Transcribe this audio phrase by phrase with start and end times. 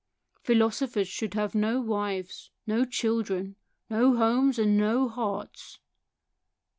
[0.41, 3.55] Philosophers should have no wives, no children,
[3.87, 5.77] no homes, and no hearts."